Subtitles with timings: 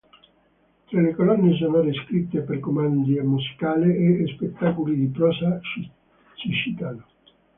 [0.87, 5.61] Tra le colonne sonore scritte per commedie musicali e spettacoli di prosa
[6.33, 7.05] si citano